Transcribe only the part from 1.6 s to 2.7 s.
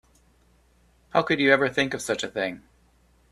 think of such a thing?